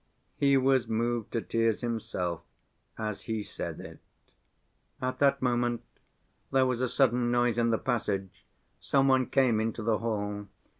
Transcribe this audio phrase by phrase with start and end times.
[0.35, 2.41] He was moved to tears himself
[2.97, 3.99] as he said it.
[4.99, 5.83] At that moment
[6.51, 8.47] there was a sudden noise in the passage,
[8.79, 10.47] some one came into the hall.